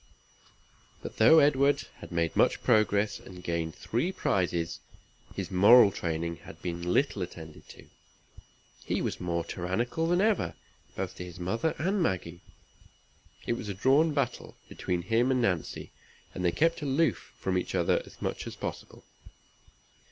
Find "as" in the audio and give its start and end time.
18.03-18.19, 18.47-18.55